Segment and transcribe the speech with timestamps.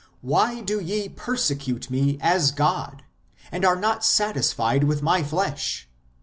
[0.21, 3.03] Why do ye persecute me as God,
[3.51, 5.87] And are not satisfied with my flesh